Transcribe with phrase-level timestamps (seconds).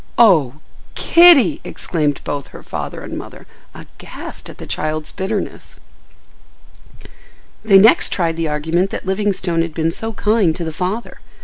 [0.17, 0.55] "Oh,
[0.95, 5.79] Kitty!" exclaimed both her father and mother, aghast at the child's bitterness.
[7.63, 11.19] They next tried the argument that Livingstone had been so kind to the father.